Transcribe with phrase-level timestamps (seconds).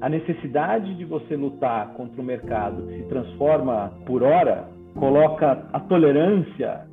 [0.00, 5.80] A necessidade de você lutar contra o mercado que se transforma por hora coloca a
[5.80, 6.86] tolerância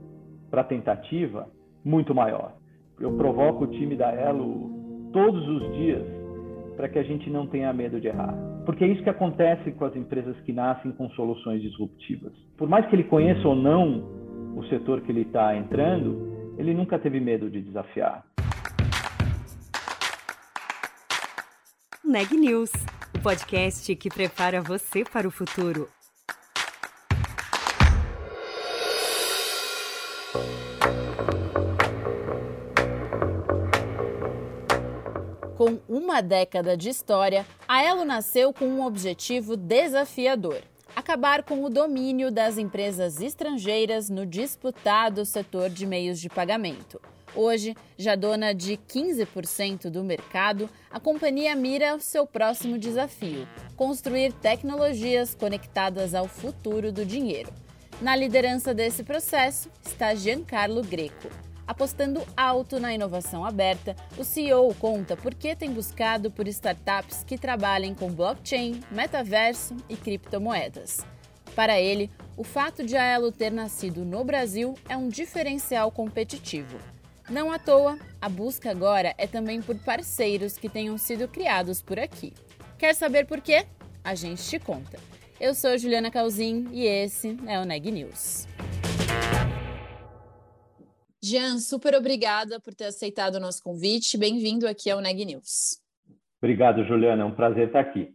[0.50, 1.48] para tentativa
[1.84, 2.54] muito maior.
[3.00, 6.06] Eu provoco o time da Elo todos os dias
[6.76, 8.33] para que a gente não tenha medo de errar.
[8.65, 12.33] Porque é isso que acontece com as empresas que nascem com soluções disruptivas.
[12.57, 14.03] Por mais que ele conheça ou não
[14.55, 18.23] o setor que ele está entrando, ele nunca teve medo de desafiar.
[22.14, 22.70] Neg News,
[23.17, 25.90] o podcast que prepara você para o futuro.
[35.57, 40.62] Com uma década de história, a Elo nasceu com um objetivo desafiador:
[40.95, 47.02] acabar com o domínio das empresas estrangeiras no disputado setor de meios de pagamento.
[47.35, 55.34] Hoje, já dona de 15% do mercado, a companhia mira seu próximo desafio: construir tecnologias
[55.34, 57.51] conectadas ao futuro do dinheiro.
[57.99, 61.29] Na liderança desse processo está Giancarlo Greco.
[61.65, 67.38] Apostando alto na inovação aberta, o CEO conta por que tem buscado por startups que
[67.38, 71.00] trabalhem com blockchain, metaverso e criptomoedas.
[71.56, 76.93] Para ele, o fato de a Elo ter nascido no Brasil é um diferencial competitivo.
[77.30, 81.98] Não à toa, a busca agora é também por parceiros que tenham sido criados por
[81.98, 82.34] aqui.
[82.78, 83.66] Quer saber por quê?
[84.04, 85.00] A gente te conta.
[85.40, 88.46] Eu sou Juliana Calzin e esse é o Neg News.
[91.24, 94.18] Jean, super obrigada por ter aceitado o nosso convite.
[94.18, 95.80] Bem-vindo aqui ao Neg News.
[96.42, 97.24] Obrigado, Juliana.
[97.24, 98.14] É um prazer estar aqui.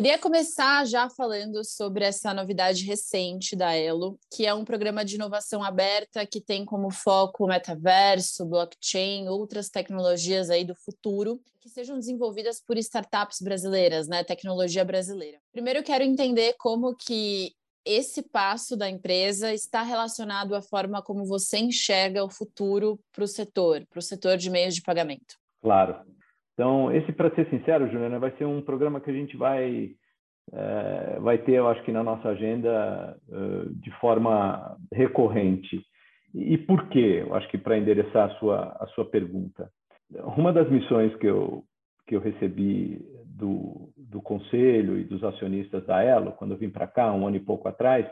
[0.00, 5.16] Queria começar já falando sobre essa novidade recente da Elo, que é um programa de
[5.16, 11.98] inovação aberta que tem como foco metaverso, blockchain, outras tecnologias aí do futuro, que sejam
[11.98, 15.38] desenvolvidas por startups brasileiras, né, tecnologia brasileira.
[15.52, 17.52] Primeiro quero entender como que
[17.84, 23.28] esse passo da empresa está relacionado à forma como você enxerga o futuro para o
[23.28, 25.36] setor, para o setor de meios de pagamento?
[25.60, 26.00] Claro.
[26.54, 29.90] Então, esse, para ser sincero, Juliana, vai ser um programa que a gente vai,
[30.52, 35.80] é, vai ter, eu acho que na nossa agenda, uh, de forma recorrente.
[36.34, 37.24] E, por quê?
[37.26, 39.70] Eu acho que para endereçar a sua, a sua pergunta.
[40.36, 41.64] Uma das missões que eu,
[42.06, 46.86] que eu recebi do, do conselho e dos acionistas da Elo, quando eu vim para
[46.86, 48.06] cá, um ano e pouco atrás,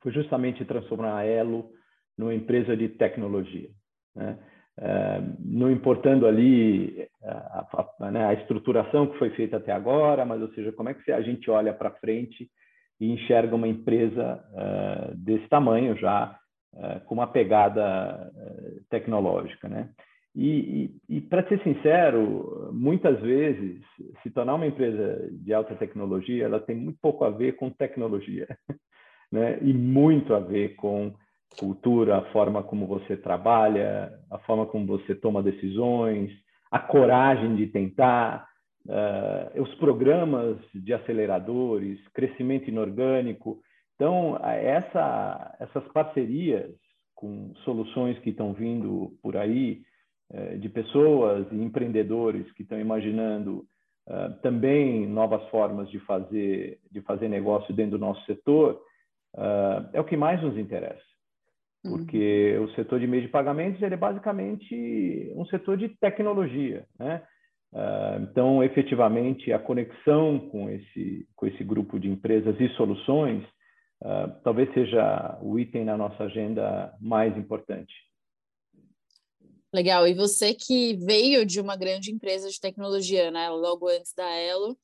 [0.00, 1.70] foi justamente transformar a Elo
[2.16, 3.70] numa empresa de tecnologia.
[4.14, 4.38] Né?
[4.76, 10.42] É, não importando ali a, a, né, a, estruturação que foi feita até agora, mas,
[10.42, 12.50] ou seja, como é que a gente olha para frente
[13.00, 16.36] e enxerga uma empresa uh, desse tamanho já,
[16.74, 19.90] uh, com uma pegada uh, tecnológica, né?
[20.34, 23.80] E, e, e para ser sincero, muitas vezes,
[24.22, 28.48] se tornar uma empresa de alta tecnologia, ela tem muito pouco a ver com tecnologia,
[29.30, 29.58] né?
[29.62, 31.14] E muito a ver com
[31.58, 36.30] cultura, a forma como você trabalha, a forma como você toma decisões,
[36.70, 38.46] a coragem de tentar,
[38.86, 43.60] uh, os programas de aceleradores, crescimento inorgânico.
[43.94, 46.74] Então, essa, essas parcerias
[47.14, 49.82] com soluções que estão vindo por aí,
[50.32, 53.64] eh, de pessoas e empreendedores que estão imaginando
[54.08, 58.80] uh, também novas formas de fazer de fazer negócio dentro do nosso setor
[59.92, 61.13] é o que mais nos interessa.
[61.90, 62.64] Porque uhum.
[62.64, 67.22] o setor de meio de pagamentos ele é basicamente um setor de tecnologia né
[67.72, 73.44] uh, então efetivamente a conexão com esse com esse grupo de empresas e soluções
[74.42, 77.94] talvez seja o item na nossa agenda mais importante
[79.74, 80.06] Legal.
[80.06, 83.50] E você que veio de uma grande empresa de tecnologia, né?
[83.50, 84.78] Logo antes da Elo,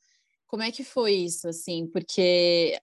[0.48, 1.86] como é que foi isso, assim?
[1.86, 2.76] Porque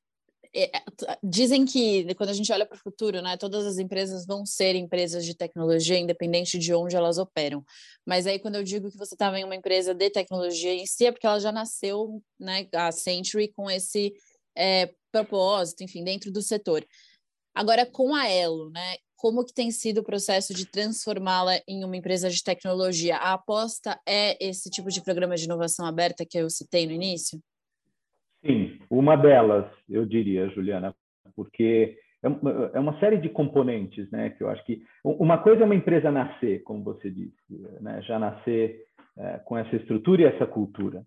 [1.24, 4.76] dizem que quando a gente olha para o futuro, né, todas as empresas vão ser
[4.76, 7.64] empresas de tecnologia, independente de onde elas operam.
[8.06, 11.06] Mas aí quando eu digo que você estava em uma empresa de tecnologia em si,
[11.06, 14.14] é porque ela já nasceu, né, a Century com esse
[14.56, 16.86] é, propósito, enfim, dentro do setor.
[17.54, 21.98] Agora com a Elo, né, como que tem sido o processo de transformá-la em uma
[21.98, 23.18] empresa de tecnologia?
[23.18, 27.42] A aposta é esse tipo de programa de inovação aberta que eu citei no início?
[28.90, 30.94] Uma delas, eu diria, Juliana,
[31.36, 32.28] porque é,
[32.78, 34.30] é uma série de componentes, né?
[34.32, 37.36] Que eu acho que uma coisa é uma empresa nascer, como você disse,
[37.82, 38.02] né?
[38.04, 38.84] Já nascer
[39.18, 41.04] é, com essa estrutura e essa cultura,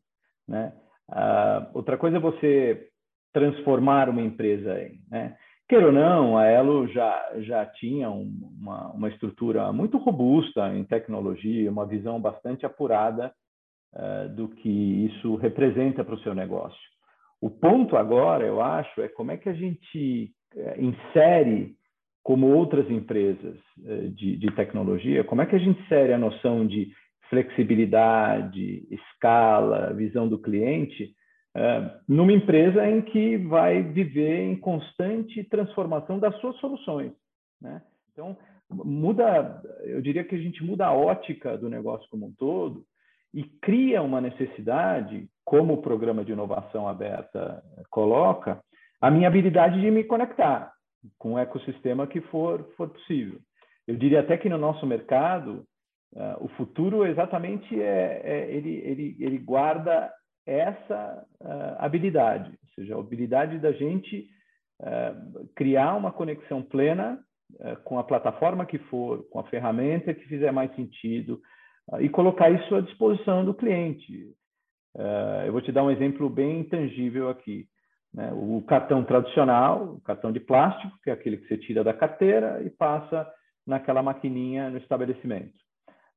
[0.47, 0.73] né?
[1.09, 2.89] Uh, outra coisa é você
[3.33, 5.37] transformar uma empresa em, né?
[5.69, 11.71] Queira ou não, a Elo já, já tinha uma, uma estrutura muito robusta em tecnologia,
[11.71, 13.33] uma visão bastante apurada
[13.95, 16.81] uh, do que isso representa para o seu negócio.
[17.41, 21.75] O ponto agora, eu acho, é como é que a gente uh, insere,
[22.23, 26.67] como outras empresas uh, de, de tecnologia, como é que a gente insere a noção
[26.67, 26.93] de
[27.29, 31.15] flexibilidade, escala, visão do cliente
[32.09, 37.13] numa empresa em que vai viver em constante transformação das suas soluções.
[37.61, 37.83] Né?
[38.13, 38.37] Então,
[38.71, 42.85] muda, eu diria que a gente muda a ótica do negócio como um todo
[43.33, 48.61] e cria uma necessidade, como o programa de inovação aberta coloca,
[49.01, 50.73] a minha habilidade de me conectar
[51.19, 53.39] com o ecossistema que for, for possível.
[53.87, 55.65] Eu diria até que no nosso mercado,
[56.13, 60.13] uh, o futuro exatamente é, é, ele, ele, ele guarda
[60.47, 64.29] essa uh, habilidade, ou seja, a habilidade da gente
[64.81, 67.19] uh, criar uma conexão plena
[67.83, 71.43] com a plataforma que for, com a ferramenta que fizer mais sentido
[71.99, 74.35] e colocar isso à disposição do cliente.
[75.47, 77.67] eu vou te dar um exemplo bem tangível aqui.
[78.13, 78.33] Né?
[78.33, 82.63] O cartão tradicional, o cartão de plástico, que é aquele que você tira da carteira
[82.63, 83.27] e passa
[83.67, 85.55] naquela maquininha no estabelecimento.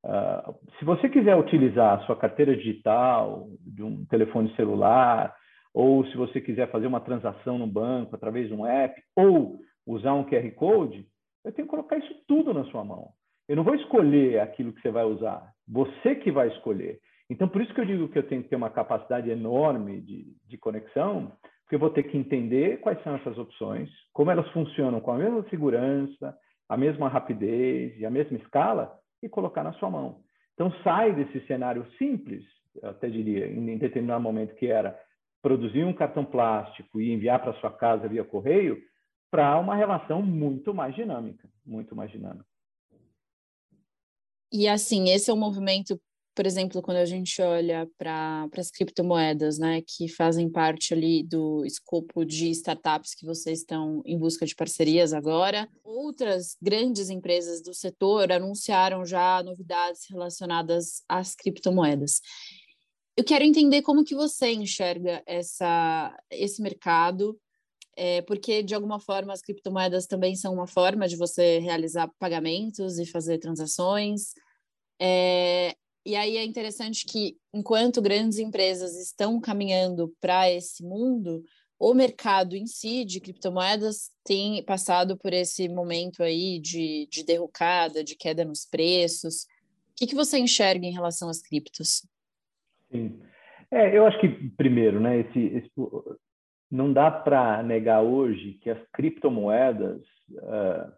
[0.04, 5.34] Uh, se você quiser utilizar a sua carteira digital, de um telefone celular,
[5.72, 10.12] ou se você quiser fazer uma transação no banco através de um app, ou usar
[10.12, 11.06] um QR Code,
[11.44, 13.10] eu tenho que colocar isso tudo na sua mão.
[13.48, 17.00] Eu não vou escolher aquilo que você vai usar, você que vai escolher.
[17.28, 20.26] Então, por isso que eu digo que eu tenho que ter uma capacidade enorme de,
[20.46, 21.32] de conexão,
[21.62, 25.16] porque eu vou ter que entender quais são essas opções, como elas funcionam com a
[25.18, 26.36] mesma segurança,
[26.68, 30.20] a mesma rapidez e a mesma escala, e colocar na sua mão.
[30.52, 32.44] Então, sai desse cenário simples,
[32.82, 34.98] eu até diria, em determinado momento, que era
[35.42, 38.78] produzir um cartão plástico e enviar para sua casa via correio,
[39.30, 42.53] para uma relação muito mais dinâmica, muito mais dinâmica.
[44.54, 46.00] E assim, esse é um movimento
[46.34, 51.64] por exemplo, quando a gente olha para as criptomoedas, né, que fazem parte ali do
[51.64, 57.72] escopo de startups que vocês estão em busca de parcerias agora, outras grandes empresas do
[57.72, 62.20] setor anunciaram já novidades relacionadas às criptomoedas.
[63.16, 67.38] Eu quero entender como que você enxerga essa, esse mercado,
[67.96, 72.98] é, porque de alguma forma as criptomoedas também são uma forma de você realizar pagamentos
[72.98, 74.32] e fazer transações.
[75.00, 75.74] É,
[76.06, 81.42] e aí é interessante que, enquanto grandes empresas estão caminhando para esse mundo,
[81.78, 88.04] o mercado em si de criptomoedas tem passado por esse momento aí de, de derrocada,
[88.04, 89.44] de queda nos preços.
[89.44, 92.06] O que, que você enxerga em relação às criptos?
[92.90, 93.20] Sim.
[93.70, 95.70] É, eu acho que, primeiro, né, esse, esse
[96.70, 100.00] não dá para negar hoje que as criptomoedas,
[100.30, 100.92] uh,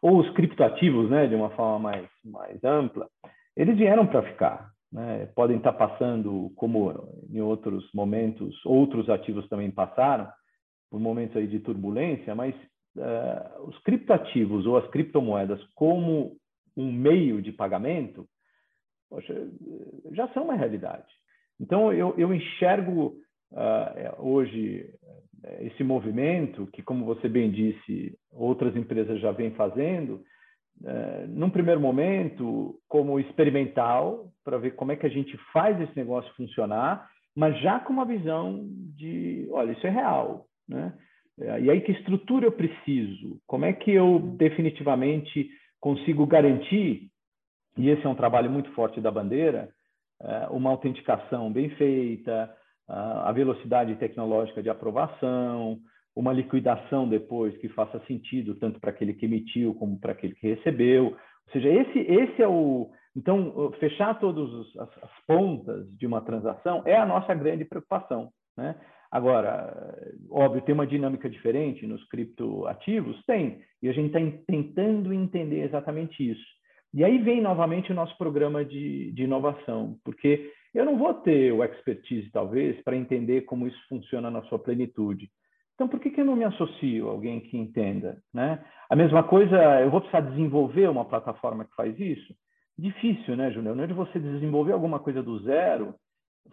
[0.00, 3.08] ou os criptoativos, né, de uma forma mais, mais ampla,
[3.56, 4.70] eles vieram para ficar.
[4.92, 5.26] Né?
[5.34, 10.28] Podem estar tá passando, como em outros momentos, outros ativos também passaram,
[10.90, 12.54] por momentos aí de turbulência, mas
[12.96, 16.36] uh, os criptoativos ou as criptomoedas como
[16.76, 18.26] um meio de pagamento,
[19.08, 19.34] poxa,
[20.12, 21.06] já são uma realidade.
[21.58, 23.14] Então, eu, eu enxergo
[23.52, 24.94] uh, hoje
[25.60, 30.22] esse movimento, que, como você bem disse, outras empresas já vêm fazendo,
[30.84, 35.96] é, num primeiro momento, como experimental, para ver como é que a gente faz esse
[35.96, 40.92] negócio funcionar, mas já com uma visão de, olha, isso é real, né?
[41.40, 43.40] É, e aí, que estrutura eu preciso?
[43.46, 45.48] Como é que eu definitivamente
[45.80, 47.08] consigo garantir,
[47.76, 49.70] e esse é um trabalho muito forte da bandeira,
[50.20, 52.54] é, uma autenticação bem feita,
[52.88, 55.78] a velocidade tecnológica de aprovação,
[56.14, 60.54] uma liquidação depois que faça sentido tanto para aquele que emitiu como para aquele que
[60.54, 61.06] recebeu.
[61.06, 62.90] Ou seja, esse, esse é o.
[63.16, 68.30] Então, fechar todas as, as pontas de uma transação é a nossa grande preocupação.
[68.56, 68.74] Né?
[69.10, 69.94] Agora,
[70.30, 73.22] óbvio, tem uma dinâmica diferente nos criptoativos?
[73.26, 76.46] Tem, e a gente está tentando entender exatamente isso.
[76.94, 81.52] E aí vem novamente o nosso programa de, de inovação, porque eu não vou ter
[81.52, 85.30] o expertise, talvez, para entender como isso funciona na sua plenitude.
[85.74, 88.18] Então, por que, que eu não me associo a alguém que entenda?
[88.32, 88.62] Né?
[88.90, 92.34] A mesma coisa, eu vou precisar desenvolver uma plataforma que faz isso?
[92.78, 93.50] Difícil, né?
[93.50, 95.94] Não é de você desenvolver alguma coisa do zero,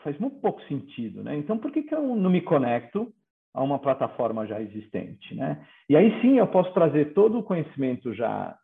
[0.04, 1.36] faz muito pouco sentido, né?
[1.36, 3.12] Então, por que, que eu não me conecto
[3.54, 5.66] a uma plataforma já existente, né?
[5.90, 8.56] E aí sim eu posso trazer todo o conhecimento já,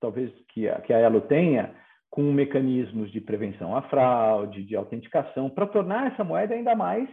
[0.00, 1.74] talvez que a, que a Elo tenha,
[2.10, 7.08] com mecanismos de prevenção à fraude, de autenticação, para tornar essa moeda ainda mais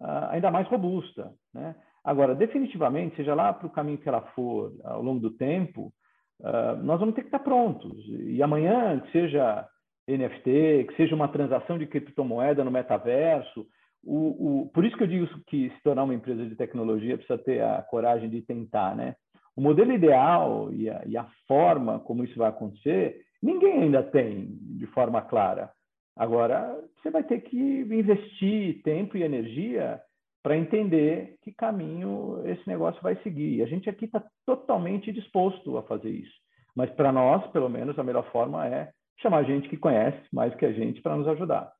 [0.00, 1.32] uh, ainda mais robusta.
[1.52, 1.74] Né?
[2.04, 5.92] Agora, definitivamente, seja lá para o caminho que ela for ao longo do tempo,
[6.40, 7.96] uh, nós vamos ter que estar prontos.
[8.08, 9.66] E amanhã, seja
[10.08, 13.66] NFT, que seja uma transação de criptomoeda no metaverso.
[14.02, 17.38] O, o, por isso que eu digo que se tornar uma empresa de tecnologia precisa
[17.38, 19.16] ter a coragem de tentar, né?
[19.56, 24.58] O modelo ideal e a, e a forma como isso vai acontecer, ninguém ainda tem
[24.76, 25.70] de forma clara.
[26.16, 30.00] Agora, você vai ter que investir tempo e energia
[30.42, 33.62] para entender que caminho esse negócio vai seguir.
[33.62, 36.34] A gente aqui está totalmente disposto a fazer isso.
[36.76, 38.90] Mas para nós, pelo menos, a melhor forma é
[39.20, 41.72] chamar gente que conhece mais que a gente para nos ajudar.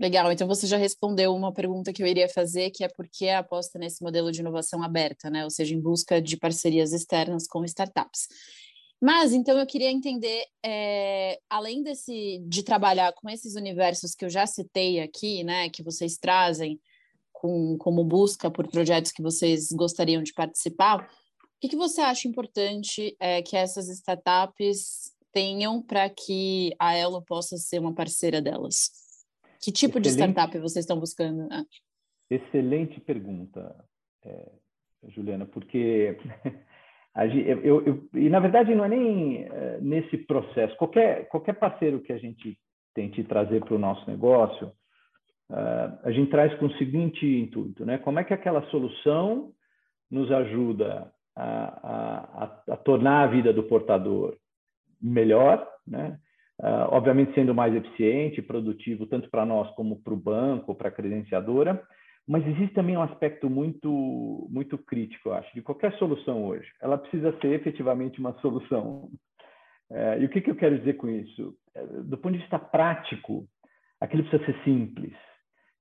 [0.00, 3.28] Legal, então você já respondeu uma pergunta que eu iria fazer, que é por que
[3.28, 5.44] a aposta nesse modelo de inovação aberta, né?
[5.44, 8.26] Ou seja, em busca de parcerias externas com startups.
[9.02, 14.30] Mas então eu queria entender, é, além desse de trabalhar com esses universos que eu
[14.30, 16.80] já citei aqui, né, que vocês trazem
[17.32, 22.28] com, como busca por projetos que vocês gostariam de participar, o que, que você acha
[22.28, 28.92] importante é, que essas startups tenham para que a Elo possa ser uma parceira delas?
[29.60, 30.16] Que tipo Excelente.
[30.16, 31.48] de startup vocês estão buscando?
[31.50, 31.64] Ah.
[32.30, 33.84] Excelente pergunta,
[34.24, 34.48] é,
[35.08, 36.16] Juliana, porque
[37.14, 40.76] eu, eu, e na verdade não é nem é, nesse processo.
[40.76, 42.58] Qualquer, qualquer parceiro que a gente
[42.94, 44.68] tente trazer para o nosso negócio,
[45.50, 47.98] uh, a gente traz com o seguinte intuito, né?
[47.98, 49.52] Como é que aquela solução
[50.10, 54.36] nos ajuda a, a, a tornar a vida do portador
[55.00, 56.18] melhor, né?
[56.60, 60.92] Uh, obviamente sendo mais eficiente, produtivo, tanto para nós como para o banco, para a
[60.92, 61.82] credenciadora,
[62.26, 66.70] mas existe também um aspecto muito, muito crítico, eu acho, de qualquer solução hoje.
[66.80, 69.10] Ela precisa ser efetivamente uma solução.
[69.90, 71.54] Uh, e o que, que eu quero dizer com isso?
[71.76, 73.46] Uh, do ponto de vista prático,
[74.00, 75.14] aquilo precisa ser simples,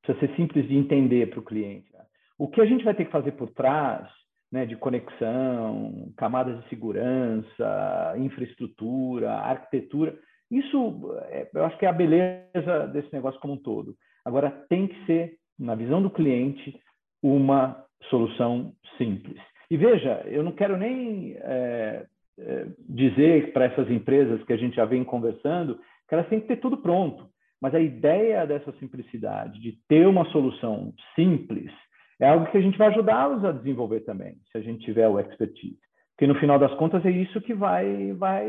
[0.02, 1.92] precisa ser simples de entender para o cliente.
[2.38, 4.10] O que a gente vai ter que fazer por trás
[4.52, 10.18] né, de conexão, camadas de segurança, infraestrutura, arquitetura.
[10.50, 13.96] Isso, é, eu acho que é a beleza desse negócio como um todo.
[14.26, 16.76] Agora, tem que ser, na visão do cliente,
[17.22, 19.40] uma solução simples.
[19.70, 22.06] E veja, eu não quero nem é,
[22.40, 26.48] é, dizer para essas empresas que a gente já vem conversando que elas têm que
[26.48, 27.30] ter tudo pronto.
[27.62, 31.72] Mas a ideia dessa simplicidade, de ter uma solução simples,
[32.20, 35.20] é algo que a gente vai ajudá-los a desenvolver também, se a gente tiver o
[35.20, 35.80] expertise.
[36.12, 38.48] Porque no final das contas é isso que vai, vai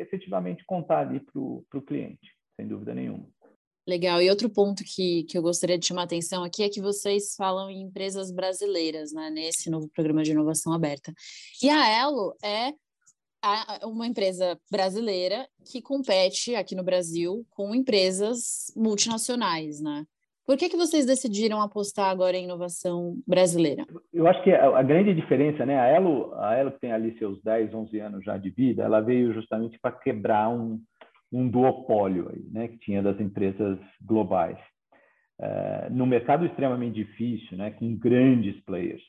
[0.00, 3.26] efetivamente contar ali para o cliente, sem dúvida nenhuma.
[3.86, 4.22] Legal.
[4.22, 7.34] E outro ponto que, que eu gostaria de chamar a atenção aqui é que vocês
[7.36, 11.12] falam em empresas brasileiras, né, nesse novo programa de inovação aberta.
[11.62, 12.72] E a Elo é
[13.82, 20.04] uma empresa brasileira que compete aqui no Brasil com empresas multinacionais, né?
[20.44, 23.86] Por que, que vocês decidiram apostar agora em inovação brasileira?
[24.12, 25.78] Eu acho que a, a grande diferença, né?
[25.78, 29.00] A Elo, a Elo que tem ali seus 10, 11 anos já de vida, ela
[29.00, 30.80] veio justamente para quebrar um,
[31.32, 32.68] um duopólio aí, né?
[32.68, 34.58] Que tinha das empresas globais.
[35.40, 37.70] É, no mercado extremamente difícil, né?
[37.70, 39.02] Com grandes players.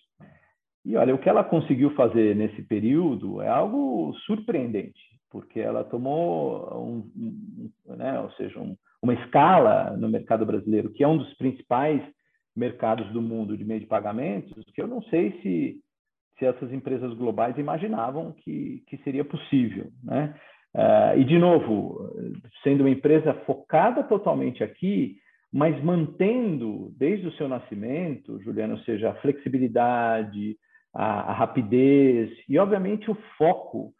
[0.86, 5.00] E olha, o que ela conseguiu fazer nesse período é algo surpreendente,
[5.30, 8.20] porque ela tomou um, um né?
[8.20, 12.01] Ou seja, um uma escala no mercado brasileiro, que é um dos principais
[12.56, 15.82] mercados do mundo de meio de pagamentos, que eu não sei se,
[16.39, 19.92] se essas empresas globais imaginavam que, que seria possível.
[20.01, 20.34] Né?
[20.75, 22.10] Uh, e, de novo,
[22.63, 25.18] sendo uma empresa focada totalmente aqui,
[25.51, 30.58] mas mantendo desde o seu nascimento, Juliano, ou seja, a flexibilidade,
[30.94, 33.94] a, a rapidez e, obviamente, o foco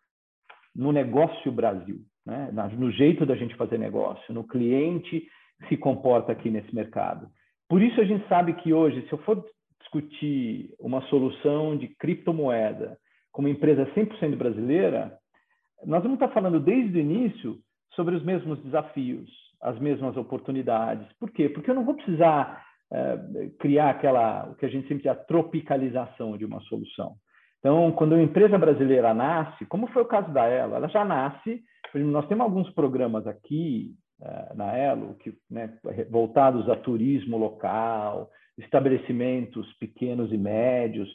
[0.76, 2.50] no negócio Brasil né?
[2.78, 5.28] no jeito da gente fazer negócio, no cliente
[5.68, 7.28] se comporta aqui nesse mercado.
[7.70, 9.44] Por isso a gente sabe que hoje, se eu for
[9.80, 12.98] discutir uma solução de criptomoeda
[13.32, 15.18] com uma empresa 100% brasileira,
[15.86, 17.58] nós vamos estar falando desde o início
[17.96, 19.30] sobre os mesmos desafios,
[19.62, 21.08] as mesmas oportunidades.
[21.20, 21.50] Por quê?
[21.50, 25.16] Porque eu não vou precisar é, criar aquela, o que a gente sempre diz, a
[25.16, 27.14] tropicalização de uma solução.
[27.60, 31.64] Então, quando uma empresa brasileira nasce, como foi o caso da Ela, ela já nasce
[32.02, 35.78] nós temos alguns programas aqui uh, na Elo que, né,
[36.10, 41.10] voltados a turismo local, estabelecimentos pequenos e médios,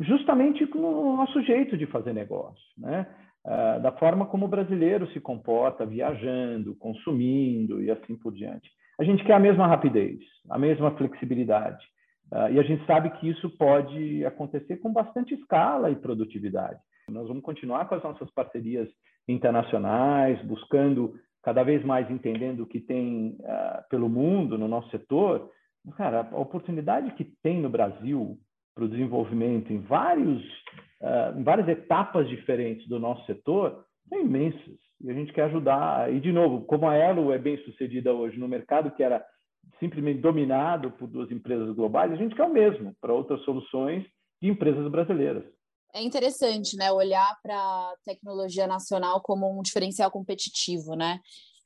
[0.00, 3.06] justamente no nosso jeito de fazer negócio, né?
[3.48, 8.68] Uh, da forma como o brasileiro se comporta viajando, consumindo e assim por diante.
[9.00, 10.18] A gente quer a mesma rapidez,
[10.50, 11.82] a mesma flexibilidade.
[12.30, 16.78] Uh, e a gente sabe que isso pode acontecer com bastante escala e produtividade.
[17.08, 18.86] Nós vamos continuar com as nossas parcerias
[19.26, 25.50] internacionais, buscando cada vez mais entendendo o que tem uh, pelo mundo no nosso setor.
[25.96, 28.36] Cara, a oportunidade que tem no Brasil
[28.74, 30.44] para o desenvolvimento em vários
[31.00, 34.78] uh, em várias etapas diferentes do nosso setor são imensas.
[35.00, 36.12] E a gente quer ajudar.
[36.12, 39.24] E, de novo, como a Elo é bem sucedida hoje no mercado, que era
[39.78, 44.04] simplesmente dominado por duas empresas globais, a gente quer o mesmo para outras soluções
[44.42, 45.44] de empresas brasileiras.
[45.94, 51.18] É interessante, né, olhar para a tecnologia nacional como um diferencial competitivo, né?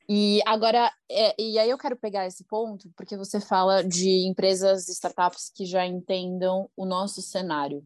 [0.07, 4.87] E agora, é, e aí eu quero pegar esse ponto, porque você fala de empresas,
[4.89, 7.83] startups que já entendam o nosso cenário.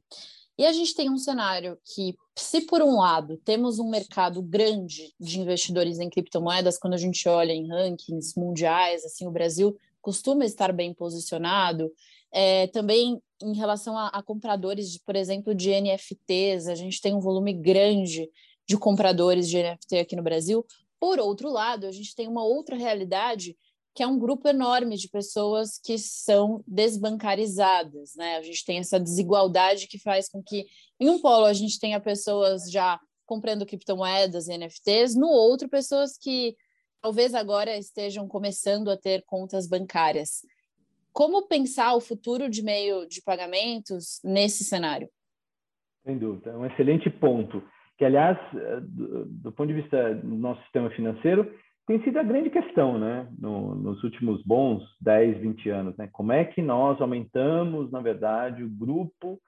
[0.58, 5.14] E a gente tem um cenário que, se por um lado temos um mercado grande
[5.20, 10.46] de investidores em criptomoedas, quando a gente olha em rankings mundiais, assim, o Brasil costuma
[10.46, 11.92] estar bem posicionado.
[12.32, 17.14] É, também em relação a, a compradores, de, por exemplo, de NFTs, a gente tem
[17.14, 18.30] um volume grande
[18.68, 20.66] de compradores de NFT aqui no Brasil.
[21.00, 23.56] Por outro lado, a gente tem uma outra realidade
[23.98, 28.38] que é um grupo enorme de pessoas que são desbancarizadas, né?
[28.38, 30.68] A gente tem essa desigualdade que faz com que
[31.00, 36.16] em um polo a gente tenha pessoas já comprando criptomoedas e NFTs, no outro pessoas
[36.16, 36.56] que
[37.02, 40.46] talvez agora estejam começando a ter contas bancárias.
[41.12, 45.10] Como pensar o futuro de meio de pagamentos nesse cenário?
[46.06, 47.64] Sem dúvida, é um excelente ponto.
[47.98, 51.52] Que, aliás, eh, do, do ponto de vista do nosso sistema financeiro,
[51.88, 56.10] tem sido a grande questão, né, no, nos últimos bons 10, 20 anos, né?
[56.12, 59.40] Como é que nós aumentamos, na verdade, o grupo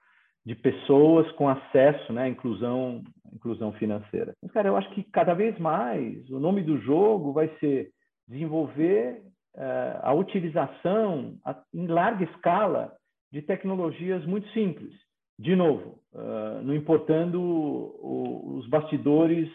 [0.44, 4.34] de pessoas com acesso, né, à inclusão, inclusão financeira.
[4.42, 7.90] Mas, cara, eu acho que cada vez mais o nome do jogo vai ser
[8.26, 9.22] desenvolver
[9.54, 12.92] uh, a utilização a, em larga escala
[13.30, 14.94] de tecnologias muito simples.
[15.38, 19.50] De novo, uh, não importando o, os bastidores,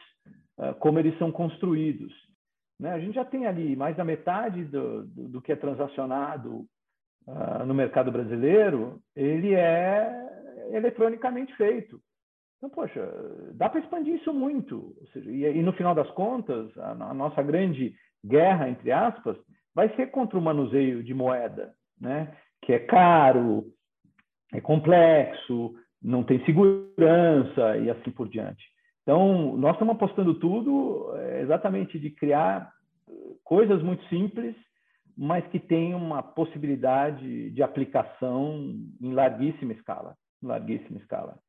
[0.59, 2.13] uh, como eles são construídos.
[2.79, 2.91] Né?
[2.91, 6.65] A gente já tem ali mais da metade do, do, do que é transacionado
[7.27, 10.09] uh, no mercado brasileiro, ele é
[10.71, 11.99] eletronicamente feito.
[12.57, 13.07] Então, poxa,
[13.53, 14.95] dá para expandir isso muito.
[15.13, 17.93] Seja, e, e, no final das contas, a, a, nossa grande
[18.25, 19.37] guerra, entre aspas,
[19.73, 22.35] vai ser contra o manuseio de moeda, né?
[22.63, 23.65] que é caro,
[24.53, 28.63] é complexo, não tem segurança e assim por diante.
[29.05, 32.73] Então, nós estamos apostando tudo é, exatamente de criar
[33.43, 34.55] coisas muito simples,
[35.15, 41.39] mas que tenham uma possibilidade de aplicação em larguíssima escala, em larguíssima escala.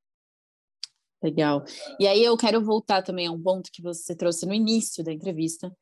[1.22, 1.64] Legal.
[1.98, 5.10] E aí eu quero voltar também a um ponto que você trouxe no início da
[5.10, 5.74] entrevista,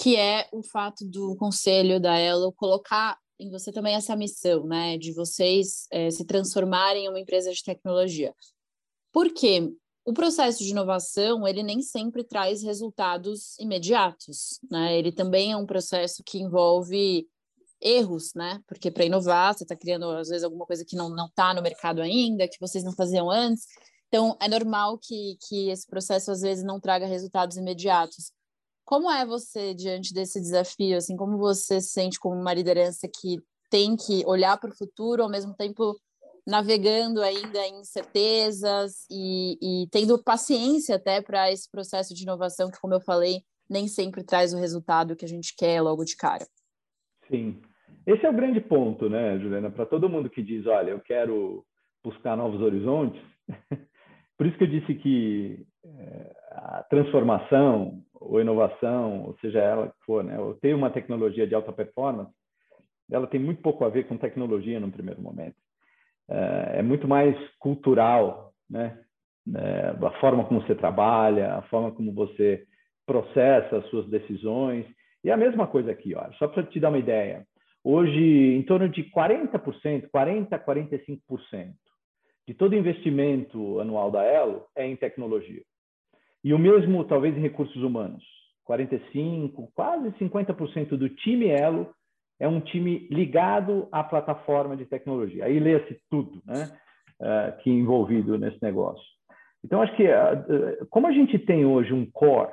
[0.00, 4.96] que é o fato do conselho da Elo colocar em você também essa missão, né,
[4.96, 8.32] de vocês é, se transformarem em uma empresa de tecnologia.
[9.12, 9.74] Por quê?
[10.06, 14.96] O processo de inovação ele nem sempre traz resultados imediatos, né?
[14.96, 17.28] Ele também é um processo que envolve
[17.80, 18.60] erros, né?
[18.68, 21.60] Porque para inovar você está criando às vezes alguma coisa que não não está no
[21.60, 23.66] mercado ainda, que vocês não faziam antes.
[24.06, 28.30] Então é normal que que esse processo às vezes não traga resultados imediatos.
[28.84, 30.96] Como é você diante desse desafio?
[30.96, 35.24] Assim, como você se sente como uma liderança que tem que olhar para o futuro
[35.24, 35.96] ao mesmo tempo
[36.46, 42.80] navegando ainda em incertezas e, e tendo paciência até para esse processo de inovação que,
[42.80, 46.46] como eu falei, nem sempre traz o resultado que a gente quer logo de cara.
[47.28, 47.60] Sim.
[48.06, 49.70] Esse é o grande ponto, né, Juliana?
[49.70, 51.64] Para todo mundo que diz, olha, eu quero
[52.04, 53.20] buscar novos horizontes.
[54.38, 60.04] Por isso que eu disse que é, a transformação ou inovação, ou seja ela que
[60.04, 62.30] for, né, ou ter uma tecnologia de alta performance,
[63.10, 65.56] ela tem muito pouco a ver com tecnologia no primeiro momento.
[66.28, 68.98] É, é muito mais cultural, né?
[69.54, 72.64] É, a forma como você trabalha, a forma como você
[73.06, 74.84] processa as suas decisões.
[75.22, 77.46] E a mesma coisa aqui, ó, só para te dar uma ideia.
[77.84, 81.74] Hoje, em torno de 40%, 40% a 45%
[82.46, 85.62] de todo investimento anual da Elo é em tecnologia.
[86.44, 88.24] E o mesmo, talvez, em recursos humanos.
[88.68, 91.92] 45%, quase 50% do time Elo
[92.38, 95.44] é um time ligado à plataforma de tecnologia.
[95.44, 96.70] Aí lê-se tudo né,
[97.20, 99.04] uh, que é envolvido nesse negócio.
[99.64, 102.52] Então, acho que, uh, como a gente tem hoje um core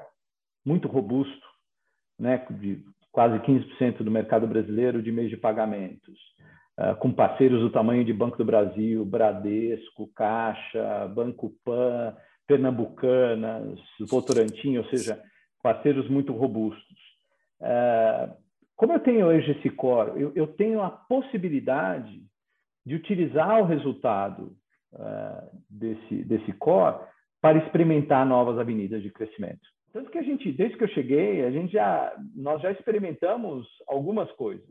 [0.66, 1.46] muito robusto,
[2.18, 6.18] né, de quase 15% do mercado brasileiro de meios de pagamentos,
[6.80, 12.16] uh, com parceiros do tamanho de Banco do Brasil, Bradesco, Caixa, Banco Pan,
[12.48, 15.22] Pernambucanas, Votorantim, ou seja,
[15.62, 16.98] parceiros muito robustos.
[17.62, 18.43] Uh,
[18.84, 22.22] como eu tenho hoje esse core, eu, eu tenho a possibilidade
[22.86, 24.58] de utilizar o resultado
[24.92, 27.00] uh, desse, desse core
[27.42, 29.62] para experimentar novas avenidas de crescimento.
[29.94, 34.30] Tanto que a gente, desde que eu cheguei, a gente já, nós já experimentamos algumas
[34.34, 34.68] coisas,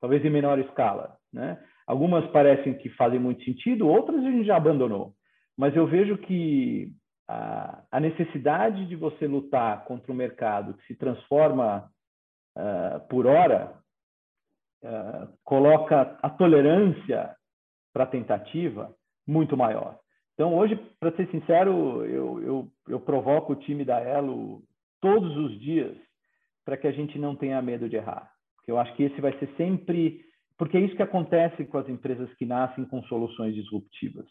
[0.00, 1.60] talvez em menor escala, né?
[1.84, 5.14] Algumas parecem que fazem muito sentido, outras a gente já abandonou.
[5.56, 6.92] Mas eu vejo que
[7.26, 11.90] a, a necessidade de você lutar contra um mercado que se transforma
[12.58, 13.72] uh, por hora
[14.82, 17.34] uh, coloca a tolerância
[17.92, 18.94] para tentativa
[19.26, 19.98] muito maior.
[20.34, 24.62] Então, hoje, para ser sincero, eu, eu, eu provoco o time da Elo
[25.00, 25.96] todos os dias
[26.64, 28.30] para que a gente não tenha medo de errar.
[28.56, 30.20] Porque eu acho que esse vai ser sempre.
[30.56, 34.26] Porque é isso que acontece com as empresas que nascem com soluções disruptivas.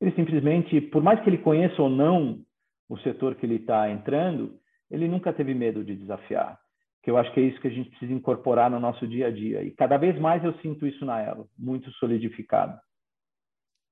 [0.00, 2.40] Ele simplesmente, por mais que ele conheça ou não
[2.88, 4.58] o setor que ele está entrando,
[4.90, 6.58] ele nunca teve medo de desafiar.
[7.04, 9.30] Que eu acho que é isso que a gente precisa incorporar no nosso dia a
[9.30, 9.62] dia.
[9.62, 12.78] E cada vez mais eu sinto isso na Elo, muito solidificado.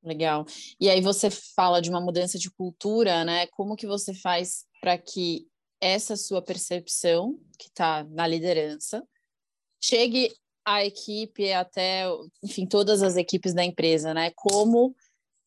[0.03, 0.45] Legal.
[0.81, 3.47] E aí você fala de uma mudança de cultura, né?
[3.49, 5.47] Como que você faz para que
[5.81, 9.07] essa sua percepção, que está na liderança,
[9.81, 10.31] chegue
[10.65, 12.05] à equipe até,
[12.43, 14.33] enfim, todas as equipes da empresa, né?
[14.35, 14.95] Como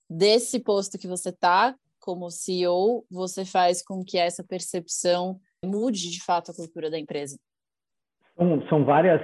[0.10, 6.24] desse posto que você está, como CEO, você faz com que essa percepção mude de
[6.24, 7.38] fato a cultura da empresa?
[8.38, 9.22] São, são várias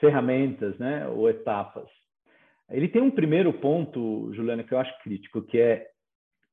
[0.00, 1.88] ferramentas, né, ou etapas.
[2.70, 5.86] Ele tem um primeiro ponto, Juliana, que eu acho crítico, que é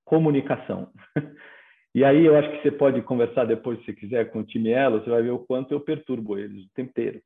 [0.05, 0.89] comunicação.
[1.95, 4.99] E aí eu acho que você pode conversar depois, se quiser, com o time Elo,
[4.99, 7.21] você vai ver o quanto eu perturbo eles o tempo inteiro.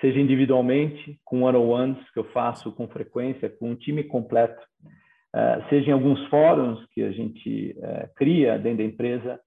[0.00, 5.90] Seja individualmente, com one-on-ones que eu faço com frequência, com um time completo, uh, seja
[5.90, 9.40] em alguns fóruns que a gente uh, cria dentro da empresa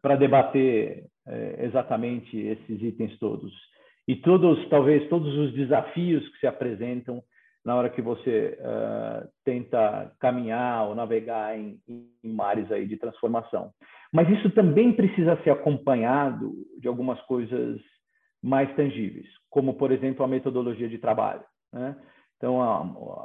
[0.00, 1.06] para debater
[1.58, 3.52] exatamente esses itens todos.
[4.06, 7.22] E todos, talvez, todos os desafios que se apresentam
[7.64, 13.70] na hora que você uh, tenta caminhar ou navegar em, em, mares aí de transformação.
[14.12, 17.80] Mas isso também precisa ser acompanhado de algumas coisas
[18.42, 21.44] mais tangíveis, como, por exemplo, a metodologia de trabalho.
[21.72, 21.96] Né?
[22.42, 22.78] Então, há,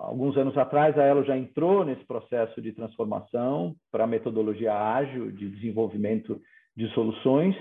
[0.10, 5.32] alguns anos atrás, a Elo já entrou nesse processo de transformação para a metodologia ágil
[5.32, 6.39] de desenvolvimento
[6.75, 7.56] de soluções,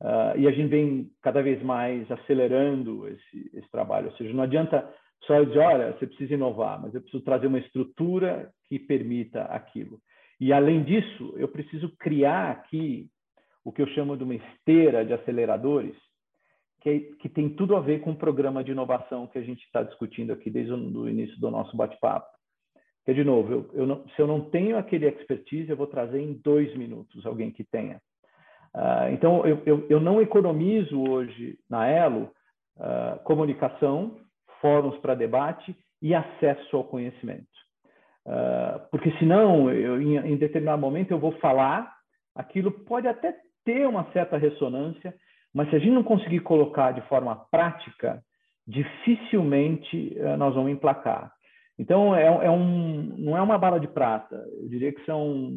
[0.00, 4.06] uh, e a gente vem cada vez mais acelerando esse, esse trabalho.
[4.06, 4.90] Ou seja, não adianta
[5.26, 9.98] só dizer, olha, você precisa inovar, mas eu preciso trazer uma estrutura que permita aquilo.
[10.40, 13.10] E, além disso, eu preciso criar aqui
[13.62, 15.94] o que eu chamo de uma esteira de aceleradores,
[16.84, 19.82] que, que tem tudo a ver com o programa de inovação que a gente está
[19.82, 22.28] discutindo aqui desde o início do nosso bate-papo.
[23.06, 26.20] Que, de novo, eu, eu não, se eu não tenho aquele expertise, eu vou trazer
[26.20, 28.00] em dois minutos alguém que tenha.
[28.74, 32.30] Uh, então, eu, eu, eu, não economizo hoje na Elo
[32.76, 34.18] uh, comunicação,
[34.60, 37.46] fóruns para debate e acesso ao conhecimento.
[38.26, 41.94] Uh, porque senão, eu, em, em determinado momento, eu vou falar,
[42.34, 45.14] aquilo pode até ter uma certa ressonância,
[45.54, 48.20] mas se a gente não conseguir colocar de forma prática,
[48.66, 51.32] dificilmente uh, nós vamos emplacar.
[51.78, 55.52] Então, é, é, um, não é uma bala de prata, eu diria que são,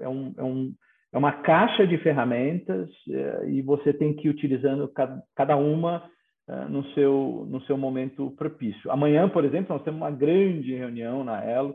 [0.00, 0.74] é, é um, é, um,
[1.12, 4.90] é uma caixa de ferramentas é, e você tem que ir utilizando
[5.36, 6.04] cada, uma
[6.48, 8.90] eh, no, seu, no seu momento propício.
[8.90, 11.74] Amanhã, por exemplo, nós temos uma grande reunião na Elo,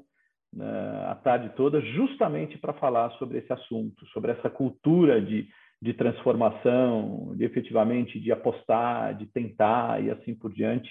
[1.10, 5.48] a tarde toda, justamente para falar sobre esse assunto, sobre essa cultura de,
[5.84, 10.90] de transformação, de efetivamente de apostar, de tentar e assim por diante.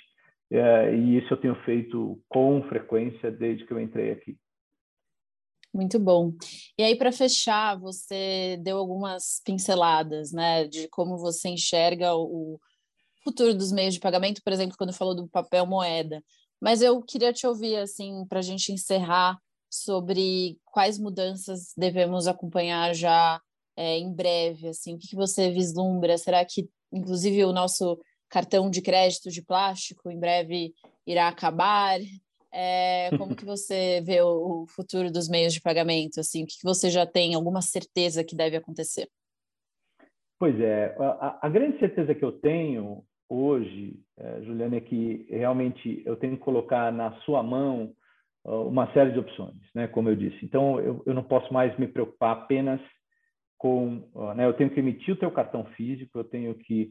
[0.50, 4.37] É, e isso eu tenho feito com frequência desde que eu entrei aqui.
[5.72, 6.35] Muito bom.
[6.78, 12.61] E aí, para fechar, você deu algumas pinceladas, né, de como você enxerga o,
[13.24, 16.22] futuro dos meios de pagamento, por exemplo, quando falou do papel moeda.
[16.61, 19.38] Mas eu queria te ouvir, assim, para a gente encerrar,
[19.70, 23.40] sobre quais mudanças devemos acompanhar já
[23.76, 26.18] é, em breve, assim, o que, que você vislumbra?
[26.18, 30.72] Será que, inclusive, o nosso cartão de crédito de plástico em breve
[31.06, 31.98] irá acabar?
[32.52, 36.20] É, como que você vê o, futuro dos meios de pagamento?
[36.20, 39.08] Assim, o que, que você já tem alguma certeza que deve acontecer?
[40.38, 46.02] Pois é, a, a grande certeza que eu tenho hoje, é, Juliana, é que realmente
[46.04, 47.94] eu tenho que colocar na sua mão
[48.44, 49.88] uh, uma série de opções, né?
[49.88, 50.44] Como eu disse.
[50.44, 52.80] Então, eu, eu não posso mais me preocupar apenas
[53.62, 54.03] com,
[54.35, 54.44] né?
[54.44, 56.90] Eu tenho que emitir o teu cartão físico, eu tenho que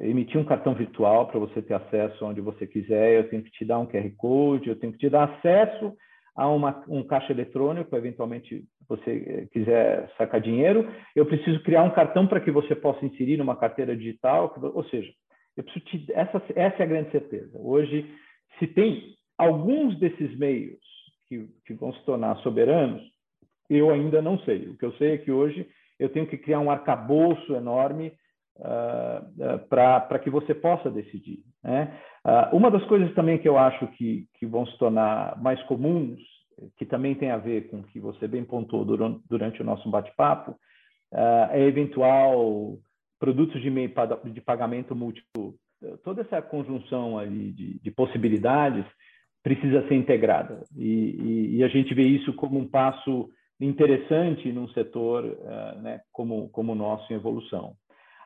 [0.00, 3.64] emitir um cartão virtual para você ter acesso onde você quiser, eu tenho que te
[3.64, 5.94] dar um QR Code, eu tenho que te dar acesso
[6.34, 11.94] a uma, um caixa eletrônico, eventualmente você eh, quiser sacar dinheiro, eu preciso criar um
[11.94, 15.12] cartão para que você possa inserir numa carteira digital, ou seja,
[15.56, 17.56] eu preciso te, essa, essa é a grande certeza.
[17.60, 18.12] Hoje,
[18.58, 20.80] se tem alguns desses meios
[21.28, 23.02] que, que vão se tornar soberanos,
[23.70, 24.68] eu ainda não sei.
[24.68, 25.64] O que eu sei é que hoje
[25.98, 28.12] eu tenho que criar um arcabouço enorme
[28.58, 31.42] uh, uh, para que você possa decidir.
[31.62, 31.98] Né?
[32.24, 36.20] Uh, uma das coisas também que eu acho que, que vão se tornar mais comuns
[36.76, 39.88] que também tem a ver com o que você bem pontuou durante, durante o nosso
[39.88, 40.56] bate-papo,
[41.52, 42.76] é eventual
[43.18, 43.92] produtos de meio
[44.24, 45.54] de pagamento múltiplo.
[46.02, 48.84] Toda essa conjunção ali de, de possibilidades
[49.42, 50.62] precisa ser integrada.
[50.76, 53.30] E, e, e, a gente vê isso como um passo
[53.60, 57.74] interessante num setor uh, né, como, como o nosso em evolução.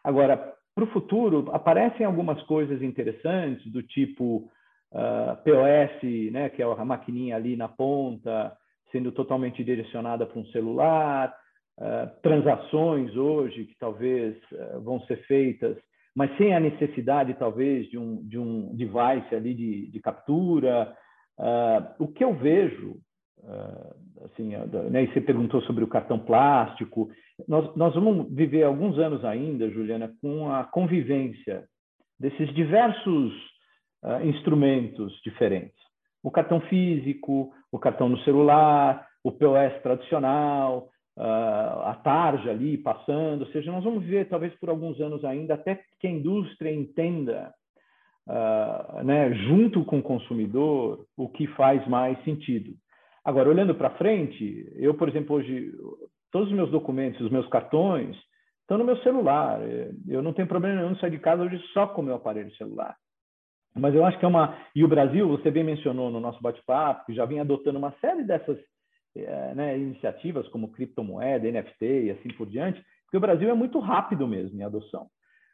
[0.05, 4.49] Agora, para o futuro, aparecem algumas coisas interessantes, do tipo uh,
[4.92, 8.57] ah, POS, né, que é a maquininha ali na ponta,
[8.90, 11.35] sendo totalmente direcionada para um celular,
[11.79, 15.77] uh, transações hoje que talvez uh, vão ser feitas,
[16.14, 20.95] mas sem a necessidade, talvez, de um, de um device ali de, de captura.
[21.99, 23.01] o que eu vejo
[24.24, 24.55] assim,
[24.90, 27.11] né, e você perguntou sobre o cartão plástico.
[27.48, 31.64] Nós, nós vamos viver alguns anos ainda, Juliana, com a convivência
[32.18, 33.33] desses diversos
[34.05, 35.81] uh, instrumentos diferentes.
[36.22, 43.42] O cartão físico, o cartão no celular, o POS tradicional, uh, a tarja ali passando.
[43.42, 47.52] Ou seja, nós vamos viver talvez por alguns anos ainda até que a indústria entenda
[49.02, 52.72] né, junto com o consumidor o que faz mais sentido.
[53.24, 55.72] Agora, olhando para frente, eu, por exemplo, hoje,
[56.30, 58.16] todos os meus documentos, os meus cartões,
[58.61, 59.61] estão no meu celular.
[60.08, 62.54] Eu não tenho problema nenhum de sair de casa hoje só com o meu aparelho
[62.56, 62.96] celular.
[63.74, 64.56] Mas eu acho que é uma.
[64.74, 68.24] E o Brasil, você bem mencionou no nosso bate-papo, que já vem adotando uma série
[68.24, 68.58] dessas
[69.16, 73.78] é, né, iniciativas, como criptomoeda, NFT e assim por diante, porque o Brasil é muito
[73.78, 75.06] rápido mesmo em adoção.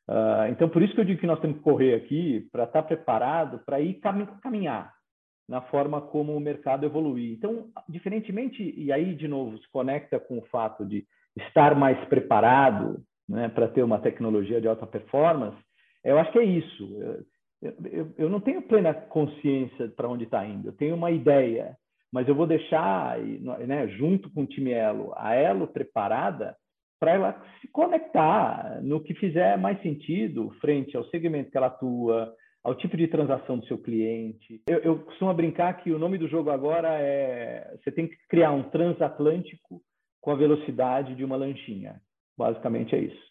[0.08, 2.82] Uh, então, por isso que eu digo que nós temos que correr aqui para estar
[2.82, 4.00] preparado para ir
[4.42, 4.92] caminhar
[5.48, 7.32] na forma como o mercado evoluir.
[7.32, 11.06] Então, diferentemente, e aí, de novo, se conecta com o fato de
[11.36, 15.56] estar mais preparado né, para ter uma tecnologia de alta performance,
[16.04, 17.24] eu acho que é isso.
[17.62, 21.76] Eu, eu, eu não tenho plena consciência para onde está indo, eu tenho uma ideia,
[22.12, 26.56] mas eu vou deixar, né, junto com o time Elo, a Elo preparada
[27.00, 32.34] para ela se conectar no que fizer mais sentido frente ao segmento que ela atua,
[32.62, 34.62] ao tipo de transação do seu cliente.
[34.66, 38.52] Eu, eu costumo brincar que o nome do jogo agora é você tem que criar
[38.52, 39.82] um transatlântico
[40.20, 42.00] com a velocidade de uma lanchinha.
[42.36, 43.28] Basicamente é isso.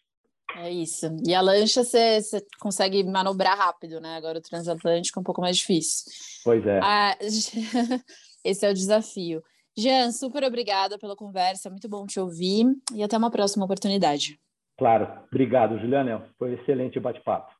[0.56, 1.06] É isso.
[1.26, 4.16] E a lancha você, você consegue manobrar rápido, né?
[4.16, 6.10] Agora o transatlântico é um pouco mais difícil.
[6.42, 6.80] Pois é.
[6.82, 7.16] Ah,
[8.42, 9.42] esse é o desafio.
[9.76, 14.40] Jean, super obrigada pela conversa, muito bom te ouvir e até uma próxima oportunidade.
[14.76, 16.28] Claro, obrigado, Juliana.
[16.38, 17.52] Foi excelente o bate-papo.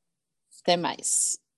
[0.62, 1.38] Até mais.